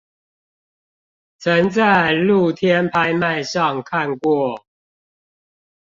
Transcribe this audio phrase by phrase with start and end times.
[1.37, 4.65] 曾在露天拍賣上看過